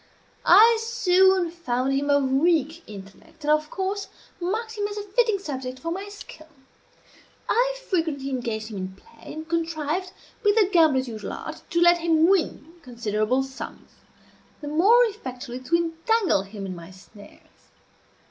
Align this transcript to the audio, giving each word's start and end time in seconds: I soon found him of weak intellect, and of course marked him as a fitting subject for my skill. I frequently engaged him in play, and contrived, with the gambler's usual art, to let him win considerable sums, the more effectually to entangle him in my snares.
I 0.47 0.79
soon 0.81 1.51
found 1.51 1.93
him 1.93 2.09
of 2.09 2.31
weak 2.31 2.81
intellect, 2.87 3.43
and 3.43 3.51
of 3.51 3.69
course 3.69 4.07
marked 4.39 4.75
him 4.75 4.87
as 4.87 4.97
a 4.97 5.03
fitting 5.03 5.37
subject 5.37 5.77
for 5.77 5.91
my 5.91 6.07
skill. 6.09 6.47
I 7.47 7.77
frequently 7.87 8.31
engaged 8.31 8.69
him 8.69 8.77
in 8.77 8.95
play, 8.95 9.31
and 9.31 9.47
contrived, 9.47 10.11
with 10.43 10.55
the 10.55 10.67
gambler's 10.73 11.07
usual 11.07 11.33
art, 11.33 11.61
to 11.69 11.79
let 11.79 11.99
him 11.99 12.27
win 12.27 12.73
considerable 12.81 13.43
sums, 13.43 13.91
the 14.59 14.67
more 14.67 15.03
effectually 15.05 15.59
to 15.59 15.75
entangle 15.75 16.41
him 16.41 16.65
in 16.65 16.75
my 16.75 16.89
snares. 16.89 17.67